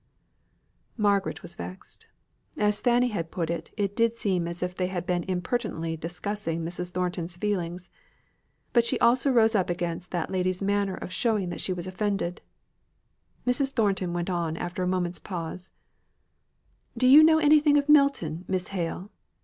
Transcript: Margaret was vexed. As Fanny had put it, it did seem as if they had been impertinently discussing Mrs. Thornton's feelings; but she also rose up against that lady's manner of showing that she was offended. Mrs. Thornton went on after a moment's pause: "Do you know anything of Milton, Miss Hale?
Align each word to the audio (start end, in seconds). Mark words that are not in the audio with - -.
Margaret 0.97 1.43
was 1.43 1.53
vexed. 1.53 2.07
As 2.57 2.81
Fanny 2.81 3.09
had 3.09 3.29
put 3.29 3.51
it, 3.51 3.69
it 3.77 3.95
did 3.95 4.15
seem 4.15 4.47
as 4.47 4.63
if 4.63 4.73
they 4.73 4.87
had 4.87 5.05
been 5.05 5.23
impertinently 5.25 5.95
discussing 5.95 6.65
Mrs. 6.65 6.89
Thornton's 6.89 7.37
feelings; 7.37 7.91
but 8.73 8.83
she 8.83 8.97
also 8.97 9.29
rose 9.29 9.53
up 9.53 9.69
against 9.69 10.09
that 10.09 10.31
lady's 10.31 10.59
manner 10.59 10.95
of 10.95 11.13
showing 11.13 11.49
that 11.49 11.61
she 11.61 11.71
was 11.71 11.85
offended. 11.85 12.41
Mrs. 13.45 13.69
Thornton 13.73 14.11
went 14.11 14.31
on 14.31 14.57
after 14.57 14.81
a 14.81 14.87
moment's 14.87 15.19
pause: 15.19 15.69
"Do 16.97 17.05
you 17.05 17.21
know 17.23 17.37
anything 17.37 17.77
of 17.77 17.87
Milton, 17.87 18.43
Miss 18.47 18.69
Hale? 18.69 19.11